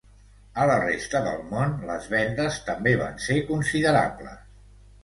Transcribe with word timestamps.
A 0.63 0.63
la 0.69 0.77
resta 0.83 1.21
del 1.27 1.43
món 1.51 1.75
les 1.91 2.09
vendes 2.15 2.59
també 2.71 2.95
van 3.07 3.25
ser 3.29 3.39
considerables. 3.53 4.43